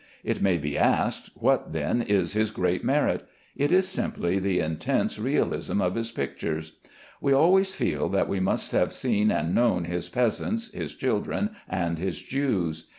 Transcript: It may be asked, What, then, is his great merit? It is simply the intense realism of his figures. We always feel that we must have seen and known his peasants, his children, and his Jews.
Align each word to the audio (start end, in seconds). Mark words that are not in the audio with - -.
It 0.23 0.41
may 0.41 0.57
be 0.57 0.79
asked, 0.79 1.29
What, 1.35 1.73
then, 1.73 2.01
is 2.01 2.33
his 2.33 2.49
great 2.49 2.83
merit? 2.83 3.23
It 3.55 3.71
is 3.71 3.87
simply 3.87 4.39
the 4.39 4.59
intense 4.59 5.19
realism 5.19 5.79
of 5.79 5.93
his 5.93 6.09
figures. 6.09 6.79
We 7.21 7.33
always 7.33 7.75
feel 7.75 8.09
that 8.09 8.27
we 8.27 8.39
must 8.39 8.71
have 8.71 8.93
seen 8.93 9.29
and 9.29 9.53
known 9.53 9.83
his 9.85 10.09
peasants, 10.09 10.73
his 10.73 10.95
children, 10.95 11.51
and 11.69 11.99
his 11.99 12.19
Jews. 12.19 12.89